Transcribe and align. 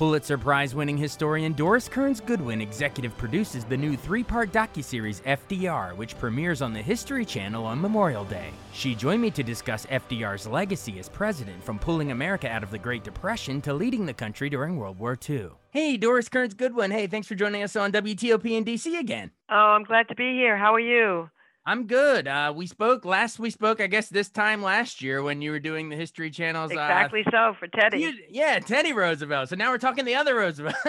Pulitzer 0.00 0.38
Prize 0.38 0.74
winning 0.74 0.96
historian 0.96 1.52
Doris 1.52 1.86
Kearns 1.86 2.22
Goodwin 2.22 2.62
executive 2.62 3.14
produces 3.18 3.66
the 3.66 3.76
new 3.76 3.98
three 3.98 4.24
part 4.24 4.50
docuseries 4.50 5.20
FDR, 5.24 5.94
which 5.94 6.18
premieres 6.18 6.62
on 6.62 6.72
the 6.72 6.80
History 6.80 7.22
Channel 7.22 7.66
on 7.66 7.78
Memorial 7.78 8.24
Day. 8.24 8.48
She 8.72 8.94
joined 8.94 9.20
me 9.20 9.30
to 9.32 9.42
discuss 9.42 9.84
FDR's 9.84 10.46
legacy 10.46 10.98
as 10.98 11.10
president, 11.10 11.62
from 11.62 11.78
pulling 11.78 12.12
America 12.12 12.48
out 12.50 12.62
of 12.62 12.70
the 12.70 12.78
Great 12.78 13.04
Depression 13.04 13.60
to 13.60 13.74
leading 13.74 14.06
the 14.06 14.14
country 14.14 14.48
during 14.48 14.78
World 14.78 14.98
War 14.98 15.18
II. 15.28 15.50
Hey, 15.68 15.98
Doris 15.98 16.30
Kearns 16.30 16.54
Goodwin. 16.54 16.90
Hey, 16.90 17.06
thanks 17.06 17.28
for 17.28 17.34
joining 17.34 17.62
us 17.62 17.76
on 17.76 17.92
WTOP 17.92 18.50
in 18.50 18.64
DC 18.64 18.98
again. 18.98 19.32
Oh, 19.50 19.54
I'm 19.54 19.84
glad 19.84 20.08
to 20.08 20.14
be 20.14 20.32
here. 20.32 20.56
How 20.56 20.72
are 20.72 20.80
you? 20.80 21.28
I'm 21.66 21.86
good. 21.86 22.26
Uh, 22.26 22.54
we 22.56 22.66
spoke 22.66 23.04
last. 23.04 23.38
We 23.38 23.50
spoke, 23.50 23.82
I 23.82 23.86
guess, 23.86 24.08
this 24.08 24.30
time 24.30 24.62
last 24.62 25.02
year 25.02 25.22
when 25.22 25.42
you 25.42 25.50
were 25.50 25.60
doing 25.60 25.90
the 25.90 25.96
History 25.96 26.30
Channel's. 26.30 26.70
Exactly 26.70 27.22
uh, 27.26 27.30
so 27.30 27.54
for 27.58 27.68
Teddy. 27.68 28.00
You, 28.00 28.12
yeah, 28.30 28.58
Teddy 28.60 28.94
Roosevelt. 28.94 29.50
So 29.50 29.56
now 29.56 29.70
we're 29.70 29.76
talking 29.76 30.06
the 30.06 30.14
other 30.14 30.36
Roosevelt. 30.36 30.74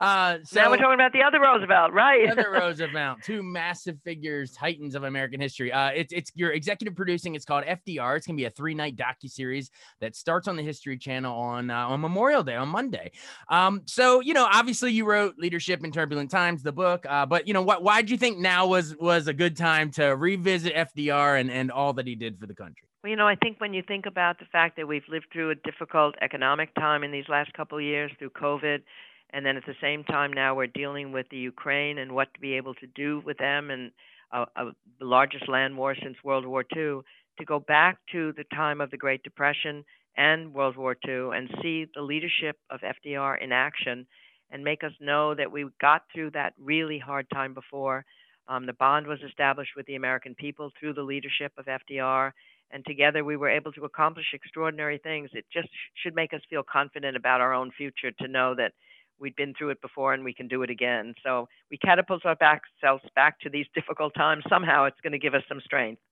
uh, 0.00 0.36
so 0.44 0.60
now 0.60 0.70
we're 0.70 0.76
talking 0.76 0.94
about 0.94 1.14
the 1.14 1.22
other 1.22 1.40
Roosevelt, 1.40 1.94
right? 1.94 2.30
other 2.30 2.50
Roosevelt, 2.52 3.22
two 3.24 3.42
massive 3.42 3.98
figures, 4.04 4.52
titans 4.52 4.94
of 4.94 5.04
American 5.04 5.40
history. 5.40 5.72
Uh, 5.72 5.88
it's 5.88 6.12
it's 6.12 6.30
your 6.34 6.52
executive 6.52 6.94
producing. 6.94 7.34
It's 7.34 7.46
called 7.46 7.64
FDR. 7.64 8.18
It's 8.18 8.26
gonna 8.26 8.36
be 8.36 8.44
a 8.44 8.50
three 8.50 8.74
night 8.74 8.96
docu 8.96 9.30
series 9.30 9.70
that 10.00 10.14
starts 10.14 10.46
on 10.46 10.56
the 10.56 10.62
History 10.62 10.98
Channel 10.98 11.34
on 11.34 11.70
uh, 11.70 11.88
on 11.88 12.02
Memorial 12.02 12.42
Day 12.42 12.56
on 12.56 12.68
Monday. 12.68 13.12
Um, 13.48 13.80
so 13.86 14.20
you 14.20 14.34
know, 14.34 14.46
obviously, 14.52 14.92
you 14.92 15.06
wrote 15.06 15.36
Leadership 15.38 15.82
in 15.82 15.90
Turbulent 15.90 16.30
Times, 16.30 16.62
the 16.62 16.70
book. 16.70 17.06
Uh, 17.08 17.24
but 17.24 17.48
you 17.48 17.54
know, 17.54 17.62
what? 17.62 17.82
Why 17.82 18.02
do 18.02 18.12
you 18.12 18.18
think 18.18 18.36
now 18.38 18.66
was 18.66 18.94
was 18.98 19.26
a 19.26 19.32
good 19.32 19.56
time 19.56 19.90
to 19.92 20.01
to 20.02 20.16
revisit 20.16 20.74
FDR 20.74 21.40
and, 21.40 21.50
and 21.50 21.70
all 21.70 21.92
that 21.94 22.06
he 22.06 22.14
did 22.14 22.38
for 22.38 22.46
the 22.46 22.54
country? 22.54 22.88
Well, 23.02 23.10
you 23.10 23.16
know, 23.16 23.26
I 23.26 23.34
think 23.34 23.60
when 23.60 23.74
you 23.74 23.82
think 23.86 24.06
about 24.06 24.38
the 24.38 24.44
fact 24.52 24.76
that 24.76 24.86
we've 24.86 25.02
lived 25.08 25.26
through 25.32 25.50
a 25.50 25.54
difficult 25.56 26.14
economic 26.20 26.74
time 26.74 27.02
in 27.02 27.10
these 27.10 27.28
last 27.28 27.52
couple 27.52 27.78
of 27.78 27.84
years 27.84 28.12
through 28.18 28.30
COVID, 28.30 28.82
and 29.30 29.44
then 29.44 29.56
at 29.56 29.64
the 29.66 29.74
same 29.80 30.04
time 30.04 30.32
now 30.32 30.54
we're 30.54 30.66
dealing 30.66 31.10
with 31.10 31.26
the 31.30 31.38
Ukraine 31.38 31.98
and 31.98 32.12
what 32.12 32.32
to 32.34 32.40
be 32.40 32.54
able 32.54 32.74
to 32.74 32.86
do 32.86 33.22
with 33.24 33.38
them 33.38 33.70
and 33.70 33.90
the 34.32 34.72
largest 35.00 35.48
land 35.48 35.76
war 35.76 35.94
since 36.00 36.16
World 36.24 36.46
War 36.46 36.64
II, 36.74 37.00
to 37.38 37.44
go 37.44 37.58
back 37.58 37.98
to 38.12 38.32
the 38.36 38.44
time 38.54 38.80
of 38.80 38.90
the 38.90 38.96
Great 38.96 39.22
Depression 39.22 39.84
and 40.16 40.54
World 40.54 40.76
War 40.76 40.96
II 41.06 41.30
and 41.34 41.50
see 41.62 41.86
the 41.94 42.02
leadership 42.02 42.56
of 42.70 42.80
FDR 42.80 43.42
in 43.42 43.52
action 43.52 44.06
and 44.50 44.62
make 44.62 44.84
us 44.84 44.92
know 45.00 45.34
that 45.34 45.50
we 45.50 45.66
got 45.80 46.02
through 46.12 46.30
that 46.32 46.52
really 46.58 46.98
hard 46.98 47.26
time 47.30 47.54
before 47.54 48.04
um, 48.48 48.66
the 48.66 48.72
bond 48.74 49.06
was 49.06 49.20
established 49.26 49.72
with 49.76 49.86
the 49.86 49.94
American 49.94 50.34
people 50.34 50.70
through 50.78 50.94
the 50.94 51.02
leadership 51.02 51.52
of 51.56 51.66
FDR, 51.66 52.32
and 52.70 52.84
together 52.86 53.24
we 53.24 53.36
were 53.36 53.48
able 53.48 53.72
to 53.72 53.84
accomplish 53.84 54.26
extraordinary 54.32 54.98
things. 54.98 55.30
It 55.32 55.44
just 55.52 55.68
should 56.02 56.14
make 56.14 56.32
us 56.32 56.40
feel 56.48 56.62
confident 56.62 57.16
about 57.16 57.40
our 57.40 57.54
own 57.54 57.70
future 57.76 58.10
to 58.20 58.28
know 58.28 58.54
that 58.56 58.72
we'd 59.20 59.36
been 59.36 59.54
through 59.54 59.70
it 59.70 59.80
before 59.80 60.14
and 60.14 60.24
we 60.24 60.34
can 60.34 60.48
do 60.48 60.62
it 60.62 60.70
again. 60.70 61.14
So 61.22 61.48
we 61.70 61.78
catapult 61.78 62.24
ourselves 62.26 63.04
back 63.14 63.40
to 63.40 63.50
these 63.50 63.66
difficult 63.74 64.14
times. 64.14 64.44
Somehow 64.48 64.84
it's 64.84 65.00
going 65.02 65.12
to 65.12 65.18
give 65.18 65.34
us 65.34 65.44
some 65.48 65.60
strength. 65.64 66.02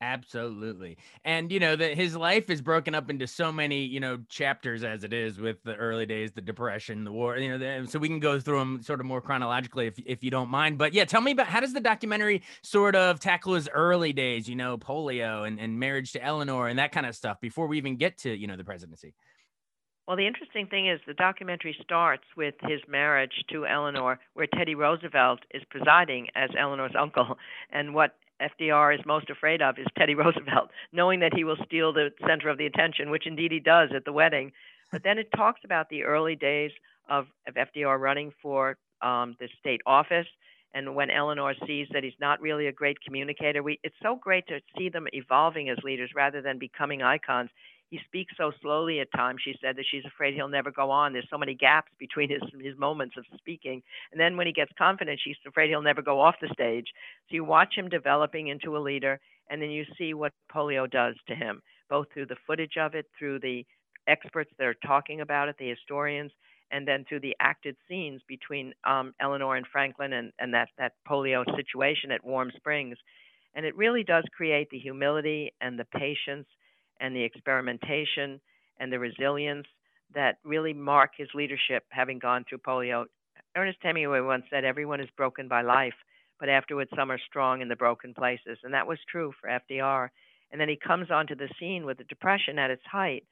Absolutely. 0.00 0.96
And 1.24 1.50
you 1.50 1.58
know 1.58 1.74
that 1.74 1.96
his 1.96 2.16
life 2.16 2.50
is 2.50 2.62
broken 2.62 2.94
up 2.94 3.10
into 3.10 3.26
so 3.26 3.50
many, 3.50 3.84
you 3.84 3.98
know, 3.98 4.18
chapters 4.28 4.84
as 4.84 5.02
it 5.02 5.12
is 5.12 5.40
with 5.40 5.60
the 5.64 5.74
early 5.74 6.06
days, 6.06 6.30
the 6.30 6.40
depression, 6.40 7.02
the 7.02 7.10
war, 7.10 7.36
you 7.36 7.48
know, 7.48 7.58
the, 7.58 7.90
so 7.90 7.98
we 7.98 8.06
can 8.06 8.20
go 8.20 8.38
through 8.38 8.60
them 8.60 8.80
sort 8.80 9.00
of 9.00 9.06
more 9.06 9.20
chronologically 9.20 9.88
if 9.88 9.98
if 10.06 10.22
you 10.22 10.30
don't 10.30 10.50
mind. 10.50 10.78
But 10.78 10.94
yeah, 10.94 11.04
tell 11.04 11.20
me 11.20 11.32
about 11.32 11.48
how 11.48 11.58
does 11.58 11.72
the 11.72 11.80
documentary 11.80 12.42
sort 12.62 12.94
of 12.94 13.18
tackle 13.18 13.54
his 13.54 13.68
early 13.74 14.12
days, 14.12 14.48
you 14.48 14.54
know, 14.54 14.78
polio 14.78 15.44
and, 15.44 15.58
and 15.58 15.80
marriage 15.80 16.12
to 16.12 16.22
Eleanor 16.22 16.68
and 16.68 16.78
that 16.78 16.92
kind 16.92 17.06
of 17.06 17.16
stuff 17.16 17.40
before 17.40 17.66
we 17.66 17.76
even 17.76 17.96
get 17.96 18.18
to, 18.18 18.36
you 18.36 18.46
know, 18.46 18.56
the 18.56 18.64
presidency. 18.64 19.14
Well, 20.06 20.16
the 20.16 20.26
interesting 20.26 20.68
thing 20.68 20.88
is 20.88 21.00
the 21.06 21.12
documentary 21.12 21.76
starts 21.82 22.24
with 22.36 22.54
his 22.62 22.80
marriage 22.88 23.44
to 23.50 23.66
Eleanor, 23.66 24.18
where 24.32 24.46
Teddy 24.46 24.74
Roosevelt 24.74 25.40
is 25.52 25.62
presiding 25.68 26.28
as 26.34 26.48
Eleanor's 26.58 26.94
uncle. 26.98 27.36
And 27.70 27.94
what 27.94 28.16
FDR 28.40 28.98
is 28.98 29.04
most 29.06 29.30
afraid 29.30 29.62
of 29.62 29.78
is 29.78 29.86
Teddy 29.96 30.14
Roosevelt, 30.16 30.70
knowing 30.92 31.20
that 31.20 31.34
he 31.34 31.44
will 31.44 31.56
steal 31.64 31.92
the 31.92 32.10
center 32.26 32.48
of 32.48 32.58
the 32.58 32.66
attention, 32.66 33.10
which 33.10 33.26
indeed 33.26 33.52
he 33.52 33.60
does 33.60 33.90
at 33.94 34.04
the 34.04 34.12
wedding. 34.12 34.52
But 34.92 35.02
then 35.02 35.18
it 35.18 35.28
talks 35.36 35.60
about 35.64 35.88
the 35.88 36.04
early 36.04 36.36
days 36.36 36.70
of, 37.08 37.26
of 37.46 37.54
FDR 37.54 37.98
running 37.98 38.32
for 38.42 38.76
um, 39.02 39.36
the 39.38 39.48
state 39.58 39.80
office. 39.86 40.26
And 40.74 40.94
when 40.94 41.10
Eleanor 41.10 41.54
sees 41.66 41.88
that 41.92 42.04
he's 42.04 42.12
not 42.20 42.40
really 42.40 42.66
a 42.66 42.72
great 42.72 42.98
communicator, 43.04 43.62
we, 43.62 43.80
it's 43.82 43.96
so 44.02 44.18
great 44.20 44.46
to 44.48 44.60
see 44.76 44.88
them 44.88 45.06
evolving 45.12 45.70
as 45.70 45.78
leaders 45.82 46.10
rather 46.14 46.42
than 46.42 46.58
becoming 46.58 47.02
icons 47.02 47.50
he 47.90 47.98
speaks 48.04 48.34
so 48.36 48.52
slowly 48.60 49.00
at 49.00 49.10
times. 49.12 49.40
She 49.42 49.54
said 49.60 49.76
that 49.76 49.84
she's 49.90 50.04
afraid 50.04 50.34
he'll 50.34 50.48
never 50.48 50.70
go 50.70 50.90
on. 50.90 51.12
There's 51.12 51.28
so 51.30 51.38
many 51.38 51.54
gaps 51.54 51.90
between 51.98 52.28
his 52.30 52.42
his 52.60 52.78
moments 52.78 53.16
of 53.16 53.24
speaking, 53.38 53.82
and 54.12 54.20
then 54.20 54.36
when 54.36 54.46
he 54.46 54.52
gets 54.52 54.72
confident, 54.76 55.20
she's 55.22 55.36
afraid 55.46 55.70
he'll 55.70 55.82
never 55.82 56.02
go 56.02 56.20
off 56.20 56.36
the 56.40 56.48
stage. 56.52 56.86
So 57.28 57.34
you 57.34 57.44
watch 57.44 57.74
him 57.76 57.88
developing 57.88 58.48
into 58.48 58.76
a 58.76 58.78
leader, 58.78 59.20
and 59.50 59.60
then 59.60 59.70
you 59.70 59.84
see 59.96 60.14
what 60.14 60.32
polio 60.54 60.90
does 60.90 61.16
to 61.28 61.34
him, 61.34 61.62
both 61.88 62.06
through 62.12 62.26
the 62.26 62.36
footage 62.46 62.76
of 62.78 62.94
it, 62.94 63.06
through 63.18 63.40
the 63.40 63.64
experts 64.06 64.50
that 64.58 64.66
are 64.66 64.76
talking 64.86 65.20
about 65.20 65.48
it, 65.48 65.56
the 65.58 65.68
historians, 65.68 66.32
and 66.70 66.86
then 66.86 67.04
through 67.08 67.20
the 67.20 67.36
acted 67.40 67.76
scenes 67.88 68.20
between 68.28 68.74
um, 68.84 69.14
Eleanor 69.20 69.56
and 69.56 69.66
Franklin 69.70 70.14
and, 70.14 70.32
and 70.38 70.52
that, 70.52 70.68
that 70.78 70.92
polio 71.08 71.44
situation 71.56 72.10
at 72.10 72.24
Warm 72.24 72.50
Springs. 72.56 72.96
And 73.54 73.64
it 73.64 73.76
really 73.76 74.04
does 74.04 74.24
create 74.36 74.68
the 74.70 74.78
humility 74.78 75.52
and 75.60 75.78
the 75.78 75.86
patience 75.86 76.46
and 77.00 77.14
the 77.14 77.22
experimentation 77.22 78.40
and 78.78 78.92
the 78.92 78.98
resilience 78.98 79.66
that 80.14 80.38
really 80.44 80.72
mark 80.72 81.12
his 81.16 81.28
leadership, 81.34 81.84
having 81.90 82.18
gone 82.18 82.44
through 82.48 82.58
polio. 82.58 83.04
Ernest 83.56 83.78
Hemingway 83.82 84.20
once 84.20 84.44
said, 84.50 84.64
Everyone 84.64 85.00
is 85.00 85.08
broken 85.16 85.48
by 85.48 85.62
life, 85.62 85.94
but 86.40 86.48
afterwards 86.48 86.90
some 86.96 87.10
are 87.10 87.20
strong 87.28 87.60
in 87.60 87.68
the 87.68 87.76
broken 87.76 88.14
places. 88.14 88.58
And 88.62 88.72
that 88.74 88.86
was 88.86 88.98
true 89.10 89.32
for 89.40 89.48
FDR. 89.50 90.08
And 90.50 90.60
then 90.60 90.68
he 90.68 90.76
comes 90.76 91.10
onto 91.10 91.34
the 91.34 91.48
scene 91.58 91.84
with 91.84 91.98
the 91.98 92.04
Depression 92.04 92.58
at 92.58 92.70
its 92.70 92.82
height, 92.90 93.24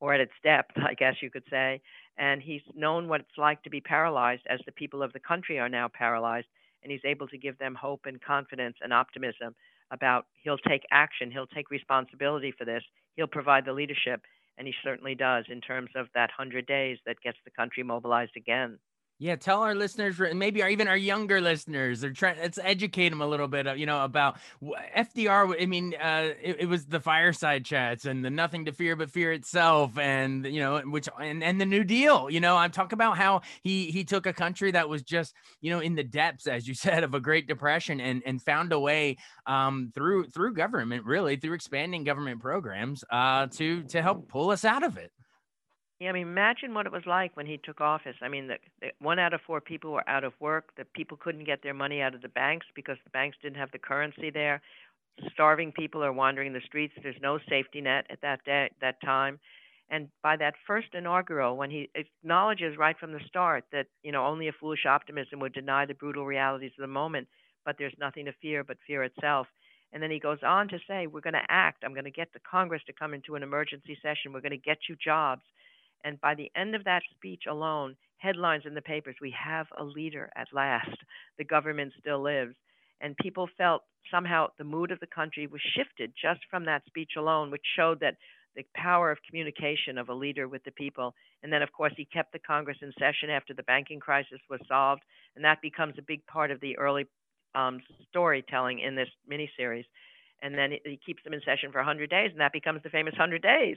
or 0.00 0.12
at 0.14 0.20
its 0.20 0.32
depth, 0.42 0.72
I 0.76 0.94
guess 0.94 1.14
you 1.22 1.30
could 1.30 1.44
say. 1.50 1.80
And 2.18 2.42
he's 2.42 2.62
known 2.74 3.08
what 3.08 3.20
it's 3.20 3.38
like 3.38 3.62
to 3.62 3.70
be 3.70 3.80
paralyzed, 3.80 4.42
as 4.50 4.60
the 4.66 4.72
people 4.72 5.02
of 5.02 5.12
the 5.12 5.20
country 5.20 5.58
are 5.58 5.68
now 5.68 5.88
paralyzed. 5.88 6.48
And 6.82 6.92
he's 6.92 7.04
able 7.04 7.26
to 7.28 7.38
give 7.38 7.58
them 7.58 7.74
hope 7.74 8.02
and 8.06 8.20
confidence 8.20 8.76
and 8.82 8.92
optimism 8.92 9.54
about 9.90 10.26
he'll 10.42 10.58
take 10.58 10.82
action, 10.90 11.30
he'll 11.30 11.46
take 11.46 11.70
responsibility 11.70 12.52
for 12.56 12.64
this, 12.64 12.82
he'll 13.16 13.26
provide 13.26 13.64
the 13.64 13.72
leadership, 13.72 14.22
and 14.58 14.66
he 14.66 14.74
certainly 14.84 15.14
does 15.14 15.44
in 15.48 15.60
terms 15.60 15.90
of 15.96 16.06
that 16.14 16.30
100 16.36 16.66
days 16.66 16.98
that 17.06 17.20
gets 17.22 17.38
the 17.44 17.50
country 17.50 17.82
mobilized 17.82 18.36
again. 18.36 18.78
Yeah, 19.20 19.34
tell 19.34 19.64
our 19.64 19.74
listeners, 19.74 20.20
maybe 20.32 20.62
even 20.62 20.86
our 20.86 20.96
younger 20.96 21.40
listeners, 21.40 22.04
or 22.04 22.12
try 22.12 22.36
let's 22.40 22.56
educate 22.62 23.08
them 23.08 23.20
a 23.20 23.26
little 23.26 23.48
bit, 23.48 23.66
uh, 23.66 23.72
you 23.72 23.84
know, 23.84 24.04
about 24.04 24.36
FDR. 24.96 25.60
I 25.60 25.66
mean, 25.66 25.92
uh, 26.00 26.34
it, 26.40 26.58
it, 26.60 26.66
was 26.66 26.86
the 26.86 27.00
fireside 27.00 27.64
chats 27.64 28.04
and 28.04 28.24
the 28.24 28.30
nothing 28.30 28.66
to 28.66 28.72
fear 28.72 28.94
but 28.94 29.10
fear 29.10 29.32
itself, 29.32 29.98
and 29.98 30.46
you 30.46 30.60
know, 30.60 30.80
which 30.82 31.08
and 31.20 31.42
and 31.42 31.60
the 31.60 31.66
New 31.66 31.82
Deal. 31.82 32.30
You 32.30 32.38
know, 32.38 32.56
I'm 32.56 32.70
talking 32.70 32.94
about 32.94 33.18
how 33.18 33.40
he 33.64 33.90
he 33.90 34.04
took 34.04 34.26
a 34.26 34.32
country 34.32 34.70
that 34.70 34.88
was 34.88 35.02
just 35.02 35.34
you 35.60 35.72
know 35.72 35.80
in 35.80 35.96
the 35.96 36.04
depths, 36.04 36.46
as 36.46 36.68
you 36.68 36.74
said, 36.74 37.02
of 37.02 37.12
a 37.12 37.20
Great 37.20 37.48
Depression, 37.48 38.00
and 38.00 38.22
and 38.24 38.40
found 38.40 38.72
a 38.72 38.78
way 38.78 39.16
um, 39.46 39.90
through 39.96 40.28
through 40.28 40.54
government, 40.54 41.04
really 41.04 41.34
through 41.34 41.54
expanding 41.54 42.04
government 42.04 42.40
programs, 42.40 43.02
uh, 43.10 43.48
to 43.48 43.82
to 43.82 44.00
help 44.00 44.28
pull 44.28 44.52
us 44.52 44.64
out 44.64 44.84
of 44.84 44.96
it. 44.96 45.10
Yeah, 46.00 46.10
I 46.10 46.12
mean, 46.12 46.28
imagine 46.28 46.74
what 46.74 46.86
it 46.86 46.92
was 46.92 47.06
like 47.06 47.36
when 47.36 47.46
he 47.46 47.58
took 47.58 47.80
office. 47.80 48.14
I 48.22 48.28
mean, 48.28 48.46
the, 48.48 48.56
the, 48.80 48.88
one 49.00 49.18
out 49.18 49.34
of 49.34 49.40
four 49.46 49.60
people 49.60 49.92
were 49.92 50.08
out 50.08 50.22
of 50.24 50.32
work. 50.40 50.70
The 50.76 50.84
people 50.84 51.16
couldn't 51.16 51.44
get 51.44 51.62
their 51.62 51.74
money 51.74 52.00
out 52.00 52.14
of 52.14 52.22
the 52.22 52.28
banks 52.28 52.66
because 52.74 52.98
the 53.04 53.10
banks 53.10 53.36
didn't 53.42 53.58
have 53.58 53.72
the 53.72 53.78
currency 53.78 54.30
there. 54.30 54.60
Starving 55.32 55.72
people 55.72 56.04
are 56.04 56.12
wandering 56.12 56.52
the 56.52 56.60
streets. 56.64 56.94
There's 57.02 57.16
no 57.20 57.38
safety 57.48 57.80
net 57.80 58.06
at 58.10 58.20
that 58.22 58.44
day, 58.44 58.70
that 58.80 59.00
time. 59.02 59.40
And 59.90 60.08
by 60.22 60.36
that 60.36 60.54
first 60.66 60.88
inaugural, 60.94 61.56
when 61.56 61.70
he 61.70 61.90
acknowledges 61.96 62.76
right 62.78 62.96
from 62.98 63.12
the 63.12 63.20
start 63.26 63.64
that 63.72 63.86
you 64.04 64.12
know 64.12 64.24
only 64.26 64.46
a 64.48 64.52
foolish 64.52 64.86
optimism 64.86 65.40
would 65.40 65.54
deny 65.54 65.86
the 65.86 65.94
brutal 65.94 66.26
realities 66.26 66.72
of 66.78 66.82
the 66.82 66.86
moment, 66.86 67.26
but 67.64 67.76
there's 67.78 67.94
nothing 67.98 68.26
to 68.26 68.32
fear 68.40 68.62
but 68.62 68.76
fear 68.86 69.02
itself. 69.02 69.48
And 69.92 70.02
then 70.02 70.10
he 70.10 70.20
goes 70.20 70.38
on 70.46 70.68
to 70.68 70.78
say, 70.86 71.06
"We're 71.06 71.22
going 71.22 71.34
to 71.34 71.46
act. 71.50 71.82
I'm 71.84 71.94
going 71.94 72.04
to 72.04 72.10
get 72.10 72.32
the 72.32 72.40
Congress 72.40 72.82
to 72.86 72.92
come 72.92 73.14
into 73.14 73.34
an 73.34 73.42
emergency 73.42 73.98
session. 74.02 74.32
We're 74.32 74.42
going 74.42 74.50
to 74.52 74.58
get 74.58 74.78
you 74.88 74.94
jobs." 75.02 75.42
And 76.04 76.20
by 76.20 76.34
the 76.34 76.50
end 76.56 76.74
of 76.74 76.84
that 76.84 77.02
speech 77.10 77.44
alone, 77.48 77.96
headlines 78.18 78.64
in 78.66 78.74
the 78.74 78.82
papers: 78.82 79.16
"We 79.20 79.30
have 79.32 79.66
a 79.76 79.84
leader 79.84 80.30
at 80.36 80.52
last. 80.52 80.96
The 81.36 81.44
government 81.44 81.92
still 81.98 82.20
lives." 82.20 82.56
And 83.00 83.16
people 83.16 83.48
felt 83.56 83.84
somehow 84.10 84.48
the 84.58 84.64
mood 84.64 84.90
of 84.90 85.00
the 85.00 85.06
country 85.06 85.46
was 85.46 85.60
shifted 85.60 86.12
just 86.20 86.40
from 86.50 86.64
that 86.64 86.84
speech 86.86 87.12
alone, 87.16 87.50
which 87.50 87.64
showed 87.76 88.00
that 88.00 88.16
the 88.56 88.64
power 88.74 89.10
of 89.10 89.18
communication 89.22 89.98
of 89.98 90.08
a 90.08 90.14
leader 90.14 90.48
with 90.48 90.64
the 90.64 90.72
people. 90.72 91.14
And 91.42 91.52
then, 91.52 91.62
of 91.62 91.72
course, 91.72 91.92
he 91.96 92.04
kept 92.04 92.32
the 92.32 92.40
Congress 92.40 92.78
in 92.82 92.92
session 92.98 93.30
after 93.30 93.54
the 93.54 93.62
banking 93.62 94.00
crisis 94.00 94.40
was 94.50 94.60
solved, 94.66 95.02
and 95.36 95.44
that 95.44 95.62
becomes 95.62 95.94
a 95.98 96.02
big 96.02 96.26
part 96.26 96.50
of 96.50 96.60
the 96.60 96.76
early 96.76 97.06
um, 97.54 97.80
storytelling 98.08 98.80
in 98.80 98.96
this 98.96 99.08
miniseries. 99.30 99.84
And 100.42 100.56
then 100.56 100.72
he 100.84 100.98
keeps 101.04 101.22
them 101.22 101.34
in 101.34 101.40
session 101.44 101.70
for 101.70 101.78
100 101.78 102.10
days, 102.10 102.30
and 102.32 102.40
that 102.40 102.52
becomes 102.52 102.82
the 102.82 102.90
famous 102.90 103.12
100 103.12 103.42
days. 103.42 103.76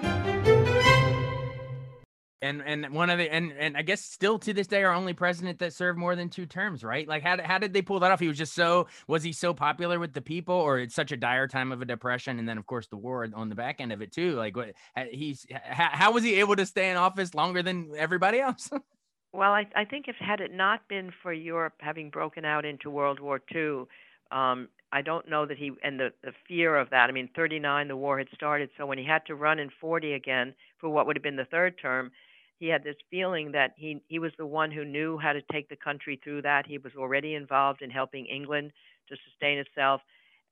And 2.43 2.63
and 2.65 2.91
one 2.91 3.11
of 3.11 3.19
the 3.19 3.31
and 3.31 3.53
and 3.53 3.77
I 3.77 3.83
guess 3.83 4.01
still 4.01 4.39
to 4.39 4.51
this 4.51 4.65
day 4.65 4.83
our 4.83 4.93
only 4.93 5.13
president 5.13 5.59
that 5.59 5.73
served 5.73 5.99
more 5.99 6.15
than 6.15 6.27
two 6.27 6.47
terms, 6.47 6.83
right? 6.83 7.07
Like 7.07 7.21
how 7.21 7.37
how 7.39 7.59
did 7.59 7.71
they 7.71 7.83
pull 7.83 7.99
that 7.99 8.11
off? 8.11 8.19
He 8.19 8.27
was 8.27 8.37
just 8.37 8.53
so 8.55 8.87
was 9.07 9.21
he 9.21 9.31
so 9.31 9.53
popular 9.53 9.99
with 9.99 10.13
the 10.13 10.21
people, 10.21 10.55
or 10.55 10.79
it's 10.79 10.95
such 10.95 11.11
a 11.11 11.17
dire 11.17 11.47
time 11.47 11.71
of 11.71 11.83
a 11.83 11.85
depression, 11.85 12.39
and 12.39 12.49
then 12.49 12.57
of 12.57 12.65
course 12.65 12.87
the 12.87 12.97
war 12.97 13.27
on 13.31 13.49
the 13.49 13.55
back 13.55 13.79
end 13.79 13.91
of 13.91 14.01
it 14.01 14.11
too. 14.11 14.33
Like 14.33 14.57
what 14.57 14.73
he's 15.11 15.45
how, 15.51 15.89
how 15.91 16.11
was 16.13 16.23
he 16.23 16.35
able 16.39 16.55
to 16.55 16.65
stay 16.65 16.89
in 16.89 16.97
office 16.97 17.35
longer 17.35 17.61
than 17.61 17.91
everybody 17.95 18.39
else? 18.39 18.71
well, 19.33 19.51
I 19.51 19.67
I 19.75 19.85
think 19.85 20.07
if 20.07 20.15
had 20.15 20.41
it 20.41 20.51
not 20.51 20.87
been 20.87 21.11
for 21.21 21.31
Europe 21.31 21.75
having 21.79 22.09
broken 22.09 22.43
out 22.43 22.65
into 22.65 22.89
World 22.89 23.19
War 23.19 23.39
II, 23.53 23.83
um, 24.31 24.67
I 24.91 25.03
don't 25.03 25.29
know 25.29 25.45
that 25.45 25.59
he 25.59 25.73
and 25.83 25.99
the 25.99 26.09
the 26.23 26.31
fear 26.47 26.75
of 26.75 26.89
that. 26.89 27.07
I 27.07 27.13
mean, 27.13 27.29
39 27.35 27.87
the 27.87 27.95
war 27.95 28.17
had 28.17 28.29
started, 28.33 28.71
so 28.79 28.87
when 28.87 28.97
he 28.97 29.05
had 29.05 29.27
to 29.27 29.35
run 29.35 29.59
in 29.59 29.69
40 29.79 30.13
again 30.13 30.55
for 30.79 30.89
what 30.89 31.05
would 31.05 31.15
have 31.15 31.23
been 31.23 31.35
the 31.35 31.45
third 31.45 31.75
term 31.79 32.11
he 32.61 32.67
had 32.67 32.83
this 32.83 32.95
feeling 33.09 33.51
that 33.53 33.73
he 33.75 34.03
he 34.07 34.19
was 34.19 34.31
the 34.37 34.45
one 34.45 34.69
who 34.69 34.85
knew 34.85 35.17
how 35.17 35.33
to 35.33 35.41
take 35.51 35.67
the 35.67 35.75
country 35.75 36.21
through 36.23 36.43
that. 36.43 36.67
He 36.67 36.77
was 36.77 36.93
already 36.95 37.33
involved 37.33 37.81
in 37.81 37.89
helping 37.89 38.27
England 38.27 38.71
to 39.09 39.15
sustain 39.27 39.57
itself, 39.57 39.99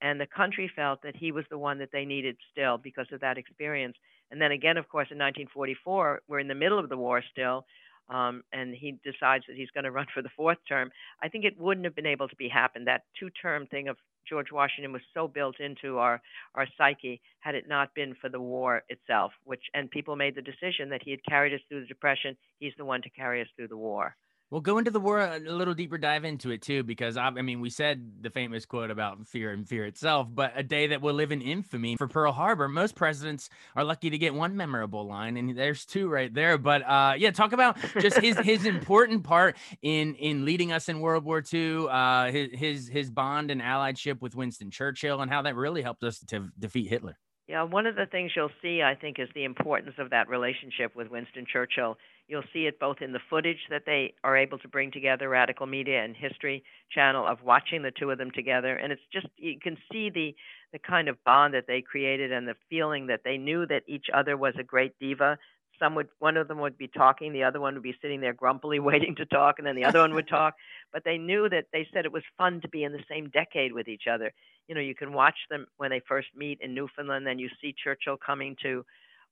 and 0.02 0.20
the 0.20 0.26
country 0.26 0.68
felt 0.74 1.02
that 1.02 1.14
he 1.14 1.30
was 1.30 1.44
the 1.50 1.56
one 1.56 1.78
that 1.78 1.90
they 1.92 2.04
needed 2.04 2.36
still 2.50 2.78
because 2.78 3.06
of 3.12 3.20
that 3.20 3.38
experience. 3.38 3.96
And 4.32 4.42
then 4.42 4.50
again, 4.50 4.76
of 4.76 4.88
course, 4.88 5.06
in 5.12 5.18
1944, 5.18 6.22
we're 6.26 6.40
in 6.40 6.48
the 6.48 6.54
middle 6.54 6.80
of 6.80 6.88
the 6.88 6.96
war 6.96 7.22
still, 7.30 7.64
um, 8.08 8.42
and 8.52 8.74
he 8.74 8.98
decides 9.04 9.44
that 9.46 9.56
he's 9.56 9.70
going 9.70 9.84
to 9.84 9.92
run 9.92 10.06
for 10.12 10.20
the 10.20 10.34
fourth 10.36 10.58
term. 10.68 10.90
I 11.22 11.28
think 11.28 11.44
it 11.44 11.60
wouldn't 11.60 11.86
have 11.86 11.94
been 11.94 12.06
able 12.06 12.26
to 12.26 12.36
be 12.36 12.48
happened. 12.48 12.88
That 12.88 13.04
two-term 13.20 13.68
thing 13.68 13.86
of 13.86 13.96
George 14.28 14.52
Washington 14.52 14.92
was 14.92 15.02
so 15.14 15.26
built 15.28 15.60
into 15.60 15.98
our 15.98 16.20
our 16.54 16.66
psyche 16.76 17.20
had 17.40 17.54
it 17.54 17.68
not 17.68 17.94
been 17.94 18.14
for 18.20 18.28
the 18.28 18.40
war 18.40 18.82
itself, 18.88 19.32
which 19.44 19.64
and 19.74 19.90
people 19.90 20.16
made 20.16 20.34
the 20.34 20.42
decision 20.42 20.88
that 20.90 21.02
he 21.02 21.10
had 21.10 21.24
carried 21.24 21.54
us 21.54 21.60
through 21.68 21.80
the 21.80 21.86
depression. 21.86 22.36
He's 22.58 22.74
the 22.76 22.84
one 22.84 23.02
to 23.02 23.10
carry 23.10 23.40
us 23.40 23.48
through 23.56 23.68
the 23.68 23.76
war. 23.76 24.16
We'll 24.50 24.60
go 24.60 24.78
into 24.78 24.90
the 24.90 24.98
war 24.98 25.20
a 25.20 25.38
little 25.38 25.74
deeper 25.74 25.96
dive 25.96 26.24
into 26.24 26.50
it 26.50 26.60
too, 26.60 26.82
because 26.82 27.16
I, 27.16 27.26
I, 27.26 27.42
mean, 27.42 27.60
we 27.60 27.70
said 27.70 28.10
the 28.20 28.30
famous 28.30 28.66
quote 28.66 28.90
about 28.90 29.24
fear 29.28 29.52
and 29.52 29.68
fear 29.68 29.86
itself, 29.86 30.26
but 30.28 30.52
a 30.56 30.64
day 30.64 30.88
that 30.88 31.00
will 31.00 31.14
live 31.14 31.30
in 31.30 31.40
infamy 31.40 31.96
for 31.96 32.08
Pearl 32.08 32.32
Harbor. 32.32 32.66
Most 32.66 32.96
presidents 32.96 33.48
are 33.76 33.84
lucky 33.84 34.10
to 34.10 34.18
get 34.18 34.34
one 34.34 34.56
memorable 34.56 35.06
line, 35.06 35.36
and 35.36 35.56
there's 35.56 35.84
two 35.84 36.08
right 36.08 36.34
there. 36.34 36.58
But 36.58 36.82
uh, 36.82 37.14
yeah, 37.16 37.30
talk 37.30 37.52
about 37.52 37.78
just 38.00 38.18
his 38.18 38.36
his 38.44 38.66
important 38.66 39.22
part 39.22 39.56
in 39.82 40.16
in 40.16 40.44
leading 40.44 40.72
us 40.72 40.88
in 40.88 40.98
World 40.98 41.24
War 41.24 41.44
II, 41.52 41.86
uh, 41.88 42.32
his 42.32 42.48
his 42.52 42.88
his 42.88 43.08
bond 43.08 43.52
and 43.52 43.62
alliedship 43.62 44.20
with 44.20 44.34
Winston 44.34 44.72
Churchill, 44.72 45.20
and 45.20 45.30
how 45.30 45.42
that 45.42 45.54
really 45.54 45.82
helped 45.82 46.02
us 46.02 46.18
to 46.26 46.48
defeat 46.58 46.88
Hitler. 46.88 47.16
Yeah, 47.50 47.64
one 47.64 47.86
of 47.86 47.96
the 47.96 48.06
things 48.06 48.30
you'll 48.36 48.52
see, 48.62 48.80
I 48.80 48.94
think, 48.94 49.18
is 49.18 49.28
the 49.34 49.42
importance 49.42 49.96
of 49.98 50.10
that 50.10 50.28
relationship 50.28 50.94
with 50.94 51.10
Winston 51.10 51.44
Churchill. 51.52 51.98
You'll 52.28 52.44
see 52.52 52.66
it 52.66 52.78
both 52.78 52.98
in 53.00 53.10
the 53.10 53.18
footage 53.28 53.58
that 53.70 53.82
they 53.86 54.14
are 54.22 54.36
able 54.36 54.56
to 54.58 54.68
bring 54.68 54.92
together, 54.92 55.28
Radical 55.28 55.66
Media 55.66 56.04
and 56.04 56.14
History 56.14 56.62
Channel, 56.94 57.26
of 57.26 57.42
watching 57.42 57.82
the 57.82 57.90
two 57.90 58.12
of 58.12 58.18
them 58.18 58.30
together, 58.30 58.76
and 58.76 58.92
it's 58.92 59.02
just 59.12 59.26
you 59.36 59.58
can 59.60 59.76
see 59.90 60.10
the 60.10 60.32
the 60.72 60.78
kind 60.78 61.08
of 61.08 61.16
bond 61.24 61.54
that 61.54 61.66
they 61.66 61.82
created 61.82 62.30
and 62.30 62.46
the 62.46 62.54
feeling 62.68 63.08
that 63.08 63.22
they 63.24 63.36
knew 63.36 63.66
that 63.66 63.82
each 63.88 64.06
other 64.14 64.36
was 64.36 64.54
a 64.56 64.62
great 64.62 64.96
diva. 65.00 65.36
Some 65.80 65.94
would 65.96 66.08
one 66.18 66.36
of 66.36 66.46
them 66.46 66.60
would 66.60 66.78
be 66.78 66.88
talking, 66.88 67.32
the 67.32 67.44
other 67.44 67.60
one 67.60 67.74
would 67.74 67.82
be 67.82 67.96
sitting 68.00 68.20
there 68.20 68.34
grumpily 68.34 68.78
waiting 68.90 69.16
to 69.16 69.26
talk, 69.26 69.58
and 69.58 69.66
then 69.66 69.74
the 69.74 69.84
other 69.84 70.00
one 70.00 70.14
would 70.14 70.28
talk. 70.28 70.54
But 70.92 71.04
they 71.04 71.18
knew 71.18 71.48
that 71.48 71.66
they 71.72 71.88
said 71.92 72.04
it 72.04 72.12
was 72.12 72.22
fun 72.38 72.60
to 72.60 72.68
be 72.68 72.84
in 72.84 72.92
the 72.92 73.02
same 73.08 73.30
decade 73.30 73.72
with 73.72 73.88
each 73.88 74.04
other 74.08 74.32
you 74.70 74.76
know, 74.76 74.80
you 74.80 74.94
can 74.94 75.12
watch 75.12 75.34
them 75.50 75.66
when 75.78 75.90
they 75.90 76.00
first 76.06 76.28
meet 76.36 76.60
in 76.60 76.72
Newfoundland. 76.76 77.26
Then 77.26 77.40
you 77.40 77.48
see 77.60 77.74
Churchill 77.82 78.16
coming 78.16 78.54
to 78.62 78.84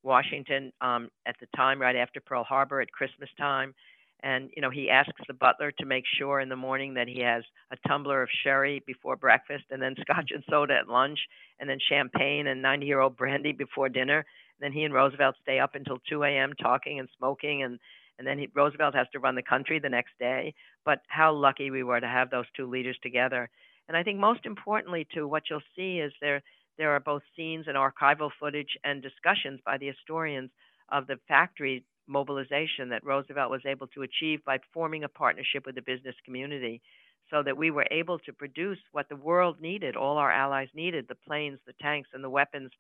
Washington 0.03 0.73
um, 0.81 1.11
at 1.27 1.37
the 1.41 1.47
time 1.55 1.81
right 1.81 1.95
after 1.95 2.21
Pearl 2.21 2.43
Harbor 2.43 2.81
at 2.81 2.91
Christmas 2.91 3.31
time. 3.39 3.73
And, 4.25 4.51
you 4.57 4.61
know, 4.61 4.71
he 4.71 4.91
asks 4.91 5.13
the 5.29 5.35
butler 5.35 5.71
to 5.79 5.87
make 5.87 6.03
sure 6.19 6.41
in 6.41 6.49
the 6.49 6.57
morning 6.57 6.95
that 6.95 7.07
he 7.07 7.21
has 7.23 7.45
a 7.71 7.89
tumbler 7.89 8.21
of 8.21 8.29
sherry 8.43 8.83
before 8.85 9.15
breakfast 9.15 9.67
and 9.71 9.81
then 9.81 9.95
scotch 10.01 10.33
and 10.35 10.43
soda 10.51 10.75
at 10.75 10.89
lunch 10.89 11.21
and 11.61 11.71
then 11.71 11.79
champagne 11.89 12.49
and 12.49 12.61
90 12.61 12.87
year 12.87 12.99
old 12.99 13.17
brandy 13.17 13.53
before 13.53 13.89
dinner. 13.89 14.27
Then 14.61 14.73
he 14.73 14.85
and 14.85 14.95
Roosevelt 14.95 15.37
stay 15.43 15.59
up 15.59 15.75
until 15.75 15.99
2 16.09 16.25
a.m. 16.25 16.53
talking 16.61 16.99
and 16.99 17.09
smoking 17.17 17.63
and 17.63 17.79
and 18.19 18.27
then 18.27 18.39
he, 18.39 18.49
Roosevelt 18.53 18.97
has 18.97 19.07
to 19.13 19.21
run 19.21 19.37
the 19.37 19.43
country 19.43 19.79
the 19.79 19.89
next 19.89 20.11
day. 20.19 20.53
But 20.85 21.03
how 21.07 21.33
lucky 21.33 21.71
we 21.71 21.85
were 21.85 22.01
to 22.01 22.09
have 22.09 22.31
those 22.31 22.47
two 22.57 22.69
leaders 22.69 22.99
together. 23.01 23.49
And 23.87 23.97
I 23.97 24.03
think 24.03 24.19
most 24.19 24.45
importantly, 24.45 25.07
too, 25.15 25.29
what 25.29 25.45
you'll 25.49 25.61
see 25.77 26.01
is 26.01 26.13
there 26.21 26.43
there 26.79 26.91
are 26.91 27.01
both 27.01 27.23
scenes 27.37 27.67
and 27.67 27.77
archival 27.77 28.31
footage 28.39 28.77
and 28.85 29.03
discussions 29.03 29.61
by 29.65 29.79
the 29.79 29.89
historians 29.89 30.51
of 30.91 31.07
the 31.07 31.19
factory 31.27 31.85
mobilization 32.07 32.89
that 32.89 33.05
Roosevelt 33.05 33.51
was 33.51 33.67
able 33.67 33.89
to 33.89 34.03
achieve 34.03 34.45
by 34.45 34.59
forming 34.73 35.05
a 35.05 35.09
partnership 35.09 35.67
with 35.67 35.75
the 35.75 35.83
business 35.83 36.15
community 36.25 36.81
so 37.31 37.43
that 37.43 37.57
we 37.57 37.71
were 37.71 37.87
able 37.91 38.19
to 38.21 38.33
produce 38.33 38.79
what 38.93 39.09
the 39.09 39.17
world 39.17 39.61
needed, 39.61 39.97
all 39.97 40.17
our 40.17 40.31
allies 40.31 40.69
needed 40.75 41.07
the 41.09 41.15
planes, 41.15 41.59
the 41.67 41.75
tanks, 41.83 42.09
and 42.15 42.25
the 42.25 42.31
weapons, 42.31 42.71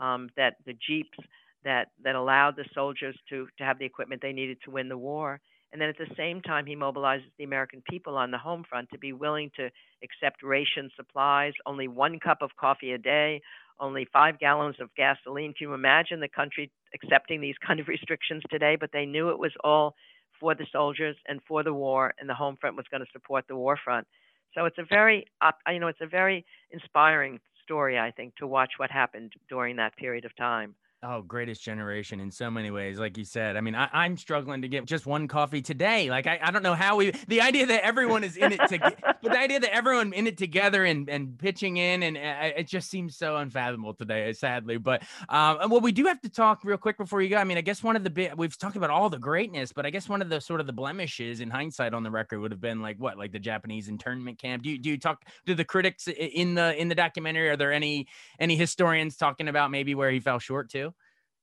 um, 0.00 0.28
that 0.36 0.56
the 0.66 0.74
jeeps 0.86 1.18
that, 1.64 1.88
that 2.04 2.14
allowed 2.14 2.56
the 2.56 2.64
soldiers 2.74 3.16
to, 3.28 3.48
to 3.58 3.64
have 3.64 3.78
the 3.78 3.84
equipment 3.84 4.22
they 4.22 4.32
needed 4.32 4.58
to 4.64 4.70
win 4.70 4.88
the 4.88 4.98
war. 4.98 5.40
And 5.72 5.80
then 5.80 5.88
at 5.88 5.98
the 5.98 6.14
same 6.16 6.40
time, 6.42 6.64
he 6.64 6.76
mobilizes 6.76 7.30
the 7.38 7.44
American 7.44 7.82
people 7.88 8.16
on 8.16 8.30
the 8.30 8.38
home 8.38 8.64
front 8.68 8.88
to 8.92 8.98
be 8.98 9.12
willing 9.12 9.50
to 9.56 9.68
accept 10.02 10.42
ration 10.42 10.90
supplies, 10.96 11.52
only 11.66 11.88
one 11.88 12.20
cup 12.20 12.38
of 12.40 12.50
coffee 12.58 12.92
a 12.92 12.98
day, 12.98 13.42
only 13.80 14.06
five 14.12 14.38
gallons 14.38 14.76
of 14.80 14.94
gasoline. 14.96 15.52
Can 15.52 15.68
you 15.68 15.74
imagine 15.74 16.20
the 16.20 16.28
country 16.28 16.70
accepting 16.94 17.40
these 17.40 17.56
kind 17.66 17.80
of 17.80 17.88
restrictions 17.88 18.42
today? 18.50 18.76
But 18.78 18.90
they 18.92 19.06
knew 19.06 19.30
it 19.30 19.38
was 19.38 19.52
all 19.64 19.94
for 20.38 20.54
the 20.54 20.66
soldiers 20.70 21.16
and 21.26 21.40
for 21.48 21.62
the 21.62 21.74
war, 21.74 22.14
and 22.18 22.28
the 22.28 22.34
home 22.34 22.56
front 22.60 22.76
was 22.76 22.86
going 22.90 23.00
to 23.00 23.10
support 23.12 23.46
the 23.48 23.56
war 23.56 23.78
front. 23.82 24.06
So 24.54 24.66
it's 24.66 24.78
a 24.78 24.84
very, 24.88 25.26
you 25.70 25.80
know, 25.80 25.88
it's 25.88 26.00
a 26.00 26.06
very 26.06 26.44
inspiring 26.70 27.40
story, 27.66 27.98
I 27.98 28.12
think, 28.12 28.36
to 28.36 28.46
watch 28.46 28.74
what 28.78 28.90
happened 28.90 29.32
during 29.48 29.76
that 29.76 29.96
period 29.96 30.24
of 30.24 30.36
time. 30.36 30.74
Oh, 31.08 31.22
greatest 31.22 31.62
generation 31.62 32.18
in 32.18 32.32
so 32.32 32.50
many 32.50 32.72
ways, 32.72 32.98
like 32.98 33.16
you 33.16 33.24
said. 33.24 33.56
I 33.56 33.60
mean, 33.60 33.76
I, 33.76 34.06
am 34.06 34.16
struggling 34.16 34.62
to 34.62 34.68
get 34.68 34.86
just 34.86 35.06
one 35.06 35.28
coffee 35.28 35.62
today. 35.62 36.10
Like, 36.10 36.26
I, 36.26 36.40
I 36.42 36.50
don't 36.50 36.64
know 36.64 36.74
how 36.74 36.96
we, 36.96 37.12
the 37.28 37.42
idea 37.42 37.64
that 37.66 37.84
everyone 37.84 38.24
is 38.24 38.36
in 38.36 38.50
it 38.50 38.60
together, 38.68 38.96
but 39.00 39.22
the 39.22 39.38
idea 39.38 39.60
that 39.60 39.72
everyone 39.72 40.12
in 40.12 40.26
it 40.26 40.36
together 40.36 40.84
and, 40.84 41.08
and 41.08 41.38
pitching 41.38 41.76
in, 41.76 42.02
and 42.02 42.16
uh, 42.16 42.58
it 42.58 42.66
just 42.66 42.90
seems 42.90 43.16
so 43.16 43.36
unfathomable 43.36 43.94
today, 43.94 44.32
sadly. 44.32 44.78
But, 44.78 45.04
um, 45.28 45.70
well, 45.70 45.80
we 45.80 45.92
do 45.92 46.06
have 46.06 46.20
to 46.22 46.28
talk 46.28 46.64
real 46.64 46.76
quick 46.76 46.98
before 46.98 47.22
you 47.22 47.28
go. 47.28 47.36
I 47.36 47.44
mean, 47.44 47.56
I 47.56 47.60
guess 47.60 47.84
one 47.84 47.94
of 47.94 48.02
the 48.02 48.10
bit, 48.10 48.36
we've 48.36 48.58
talked 48.58 48.74
about 48.74 48.90
all 48.90 49.08
the 49.08 49.20
greatness, 49.20 49.72
but 49.72 49.86
I 49.86 49.90
guess 49.90 50.08
one 50.08 50.22
of 50.22 50.28
the 50.28 50.40
sort 50.40 50.58
of 50.58 50.66
the 50.66 50.72
blemishes 50.72 51.38
in 51.38 51.50
hindsight 51.50 51.94
on 51.94 52.02
the 52.02 52.10
record 52.10 52.40
would 52.40 52.50
have 52.50 52.60
been 52.60 52.82
like 52.82 52.96
what, 52.98 53.16
like 53.16 53.30
the 53.30 53.38
Japanese 53.38 53.86
internment 53.86 54.40
camp. 54.40 54.64
Do 54.64 54.70
you, 54.70 54.78
do 54.78 54.90
you 54.90 54.98
talk, 54.98 55.22
do 55.44 55.54
the 55.54 55.64
critics 55.64 56.08
in 56.08 56.56
the, 56.56 56.74
in 56.76 56.88
the 56.88 56.96
documentary, 56.96 57.48
are 57.48 57.56
there 57.56 57.72
any, 57.72 58.08
any 58.40 58.56
historians 58.56 59.16
talking 59.16 59.46
about 59.46 59.70
maybe 59.70 59.94
where 59.94 60.10
he 60.10 60.18
fell 60.18 60.40
short 60.40 60.68
too? 60.68 60.92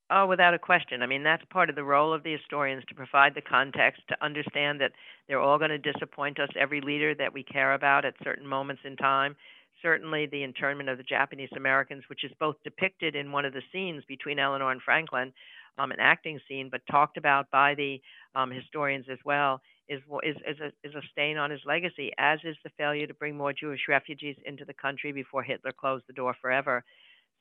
Oh, 0.10 0.28
without 0.28 0.54
a 0.54 0.60
question. 0.60 1.02
I 1.02 1.08
mean, 1.08 1.24
that's 1.24 1.44
part 1.50 1.70
of 1.70 1.76
the 1.76 1.84
role 1.84 2.14
of 2.14 2.24
the 2.24 2.34
historians 2.34 2.84
to 2.88 2.96
provide 2.96 3.34
the 3.34 3.42
context, 3.42 4.02
to 4.10 4.24
understand 4.24 4.80
that 4.82 4.92
they're 5.28 5.40
all 5.40 5.58
going 5.58 5.72
to 5.72 5.78
disappoint 5.80 6.40
us, 6.40 6.50
every 6.60 6.82
leader 6.82 7.16
that 7.16 7.34
we 7.34 7.44
care 7.44 7.74
about 7.74 8.06
at 8.06 8.14
certain 8.24 8.46
moments 8.46 8.84
in 8.86 8.96
time. 8.98 9.36
Certainly, 9.82 10.28
the 10.28 10.44
internment 10.44 10.90
of 10.90 10.98
the 10.98 11.04
Japanese 11.04 11.50
Americans, 11.56 12.04
which 12.08 12.24
is 12.24 12.32
both 12.40 12.56
depicted 12.64 13.16
in 13.16 13.32
one 13.32 13.46
of 13.46 13.54
the 13.54 13.64
scenes 13.72 14.04
between 14.08 14.40
Eleanor 14.40 14.72
and 14.72 14.82
Franklin, 14.82 15.34
um, 15.78 15.92
an 15.92 16.00
acting 16.00 16.40
scene, 16.48 16.70
but 16.70 16.82
talked 16.92 17.18
about 17.18 17.50
by 17.50 17.74
the 17.74 18.00
um, 18.36 18.52
historians 18.52 19.06
as 19.12 19.18
well, 19.26 19.62
is, 19.90 20.02
is, 20.24 20.36
is, 20.48 20.60
a, 20.60 20.88
is 20.88 20.96
a 20.96 21.02
stain 21.12 21.38
on 21.38 21.50
his 21.50 21.62
legacy, 21.66 22.12
as 22.20 22.40
is 22.44 22.56
the 22.64 22.70
failure 22.78 23.08
to 23.08 23.14
bring 23.14 23.36
more 23.36 23.54
Jewish 23.54 23.82
refugees 23.90 24.36
into 24.46 24.64
the 24.66 24.74
country 24.74 25.12
before 25.12 25.44
Hitler 25.44 25.72
closed 25.72 26.06
the 26.08 26.14
door 26.14 26.36
forever. 26.40 26.84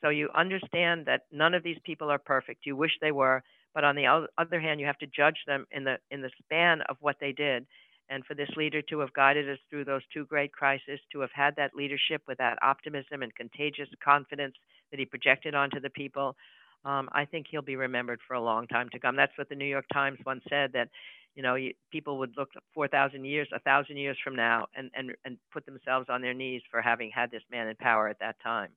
So 0.02 0.08
you 0.10 0.28
understand 0.34 1.06
that 1.06 1.22
none 1.32 1.54
of 1.54 1.62
these 1.62 1.78
people 1.84 2.10
are 2.10 2.18
perfect. 2.18 2.66
You 2.66 2.76
wish 2.76 2.92
they 3.00 3.12
were, 3.12 3.42
but 3.74 3.84
on 3.84 3.96
the 3.96 4.06
other 4.38 4.60
hand, 4.60 4.80
you 4.80 4.86
have 4.86 4.98
to 4.98 5.06
judge 5.06 5.38
them 5.46 5.66
in 5.70 5.84
the 5.84 5.98
in 6.10 6.22
the 6.22 6.30
span 6.42 6.82
of 6.88 6.96
what 7.00 7.16
they 7.20 7.32
did. 7.32 7.66
And 8.10 8.24
for 8.26 8.34
this 8.34 8.50
leader 8.56 8.82
to 8.82 8.98
have 8.98 9.12
guided 9.14 9.48
us 9.48 9.58
through 9.70 9.86
those 9.86 10.02
two 10.12 10.26
great 10.26 10.52
crises, 10.52 11.00
to 11.12 11.20
have 11.20 11.30
had 11.32 11.56
that 11.56 11.74
leadership 11.74 12.22
with 12.28 12.36
that 12.38 12.58
optimism 12.60 13.22
and 13.22 13.34
contagious 13.34 13.88
confidence 14.04 14.54
that 14.90 14.98
he 15.00 15.06
projected 15.06 15.54
onto 15.54 15.80
the 15.80 15.88
people, 15.88 16.36
um, 16.84 17.08
I 17.12 17.24
think 17.24 17.46
he'll 17.48 17.62
be 17.62 17.76
remembered 17.76 18.20
for 18.26 18.34
a 18.34 18.42
long 18.42 18.66
time 18.66 18.88
to 18.90 18.98
come. 18.98 19.16
That's 19.16 19.36
what 19.38 19.48
the 19.48 19.54
New 19.54 19.66
York 19.66 19.86
Times 19.92 20.18
once 20.26 20.42
said 20.50 20.72
that 20.72 20.88
you 21.36 21.42
know 21.42 21.56
people 21.90 22.18
would 22.18 22.34
look 22.36 22.50
4,000 22.74 23.24
years, 23.24 23.48
a 23.54 23.60
thousand 23.60 23.96
years 23.96 24.18
from 24.22 24.36
now, 24.36 24.66
and 24.74 24.90
and 24.94 25.12
and 25.24 25.38
put 25.52 25.64
themselves 25.64 26.08
on 26.10 26.20
their 26.22 26.34
knees 26.34 26.62
for 26.70 26.82
having 26.82 27.10
had 27.14 27.30
this 27.30 27.44
man 27.50 27.68
in 27.68 27.76
power 27.76 28.08
at 28.08 28.18
that 28.18 28.36
time. 28.42 28.70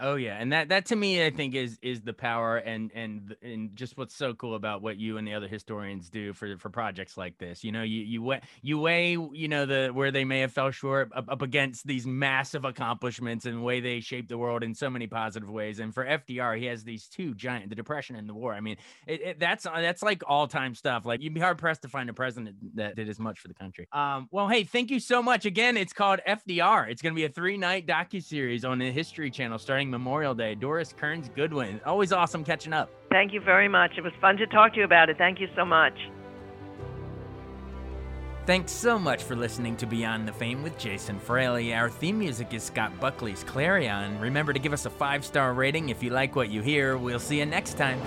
Oh 0.00 0.14
yeah, 0.14 0.36
and 0.38 0.52
that 0.52 0.68
that 0.68 0.86
to 0.86 0.96
me 0.96 1.24
I 1.24 1.30
think 1.30 1.56
is 1.56 1.76
is 1.82 2.02
the 2.02 2.12
power 2.12 2.56
and 2.56 2.92
and 2.94 3.34
and 3.42 3.74
just 3.74 3.96
what's 3.96 4.14
so 4.14 4.32
cool 4.32 4.54
about 4.54 4.80
what 4.80 4.96
you 4.96 5.16
and 5.16 5.26
the 5.26 5.34
other 5.34 5.48
historians 5.48 6.08
do 6.08 6.32
for 6.32 6.56
for 6.56 6.70
projects 6.70 7.16
like 7.16 7.36
this. 7.38 7.64
You 7.64 7.72
know, 7.72 7.82
you 7.82 8.02
you 8.02 8.22
weigh 8.22 8.40
you 8.62 8.78
weigh 8.78 9.12
you 9.32 9.48
know 9.48 9.66
the 9.66 9.90
where 9.92 10.12
they 10.12 10.24
may 10.24 10.38
have 10.40 10.52
fell 10.52 10.70
short 10.70 11.10
up, 11.16 11.28
up 11.28 11.42
against 11.42 11.84
these 11.84 12.06
massive 12.06 12.64
accomplishments 12.64 13.44
and 13.44 13.56
the 13.56 13.60
way 13.60 13.80
they 13.80 13.98
shaped 13.98 14.28
the 14.28 14.38
world 14.38 14.62
in 14.62 14.72
so 14.72 14.88
many 14.88 15.08
positive 15.08 15.50
ways. 15.50 15.80
And 15.80 15.92
for 15.92 16.06
FDR, 16.06 16.56
he 16.56 16.66
has 16.66 16.84
these 16.84 17.08
two 17.08 17.34
giant 17.34 17.68
the 17.68 17.74
depression 17.74 18.14
and 18.14 18.28
the 18.28 18.34
war. 18.34 18.54
I 18.54 18.60
mean, 18.60 18.76
it, 19.08 19.20
it, 19.20 19.40
that's 19.40 19.64
that's 19.64 20.02
like 20.02 20.22
all 20.28 20.46
time 20.46 20.76
stuff. 20.76 21.06
Like 21.06 21.22
you'd 21.22 21.34
be 21.34 21.40
hard 21.40 21.58
pressed 21.58 21.82
to 21.82 21.88
find 21.88 22.08
a 22.08 22.14
president 22.14 22.54
that 22.76 22.94
did 22.94 23.08
as 23.08 23.18
much 23.18 23.40
for 23.40 23.48
the 23.48 23.54
country. 23.54 23.88
Um, 23.92 24.28
well, 24.30 24.46
hey, 24.46 24.62
thank 24.62 24.92
you 24.92 25.00
so 25.00 25.24
much 25.24 25.44
again. 25.44 25.76
It's 25.76 25.92
called 25.92 26.20
FDR. 26.24 26.88
It's 26.88 27.02
going 27.02 27.14
to 27.14 27.16
be 27.16 27.24
a 27.24 27.28
three 27.28 27.56
night 27.56 27.88
docu 27.88 28.22
series 28.22 28.64
on 28.64 28.78
the 28.78 28.92
History 28.92 29.32
Channel 29.32 29.58
starting 29.58 29.87
Memorial 29.90 30.34
Day. 30.34 30.54
Doris 30.54 30.94
Kearns 30.96 31.28
Goodwin. 31.34 31.80
Always 31.84 32.12
awesome 32.12 32.44
catching 32.44 32.72
up. 32.72 32.90
Thank 33.10 33.32
you 33.32 33.40
very 33.40 33.68
much. 33.68 33.92
It 33.96 34.02
was 34.04 34.12
fun 34.20 34.36
to 34.36 34.46
talk 34.46 34.72
to 34.74 34.78
you 34.78 34.84
about 34.84 35.08
it. 35.08 35.18
Thank 35.18 35.40
you 35.40 35.48
so 35.56 35.64
much. 35.64 35.94
Thanks 38.48 38.72
so 38.72 38.98
much 38.98 39.24
for 39.24 39.36
listening 39.36 39.76
to 39.76 39.84
Beyond 39.84 40.26
the 40.26 40.32
Fame 40.32 40.62
with 40.62 40.78
Jason 40.78 41.18
Fraley. 41.18 41.74
Our 41.74 41.90
theme 41.90 42.18
music 42.18 42.54
is 42.54 42.62
Scott 42.62 42.98
Buckley's 42.98 43.44
Clarion. 43.44 44.18
Remember 44.20 44.54
to 44.54 44.58
give 44.58 44.72
us 44.72 44.86
a 44.86 44.90
five 44.90 45.22
star 45.22 45.52
rating 45.52 45.90
if 45.90 46.02
you 46.02 46.08
like 46.08 46.34
what 46.34 46.48
you 46.48 46.62
hear. 46.62 46.96
We'll 46.96 47.20
see 47.20 47.40
you 47.40 47.44
next 47.44 47.76
time. 47.76 48.00